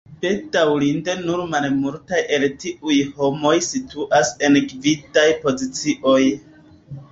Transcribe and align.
Bedaŭrinde 0.21 1.13
nur 1.25 1.43
malmultaj 1.51 2.21
el 2.39 2.47
tiuj 2.65 2.97
homoj 3.21 3.53
situas 3.69 4.35
en 4.51 4.61
gvidaj 4.75 5.29
pozicioj. 5.47 6.19